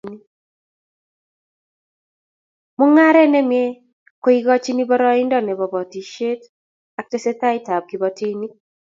[2.77, 3.67] Mungaret ne mie
[4.21, 6.41] ko ikochin boroindo ne bo boisiet
[6.99, 8.53] ak tesetab tai kiboitinikyik